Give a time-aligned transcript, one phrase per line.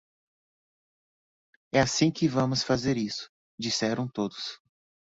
[1.71, 4.59] É assim que vamos fazer isso", disseram todos.